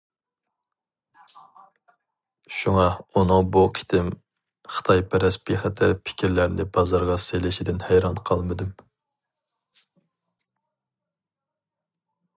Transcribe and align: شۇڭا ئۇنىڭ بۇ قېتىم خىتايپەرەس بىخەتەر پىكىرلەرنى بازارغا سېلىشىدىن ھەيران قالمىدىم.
شۇڭا 2.59 2.85
ئۇنىڭ 3.13 3.51
بۇ 3.57 3.63
قېتىم 3.79 4.09
خىتايپەرەس 4.77 5.37
بىخەتەر 5.51 5.95
پىكىرلەرنى 6.09 6.67
بازارغا 6.79 7.19
سېلىشىدىن 7.29 7.87
ھەيران 7.91 8.21
قالمىدىم. 8.31 8.75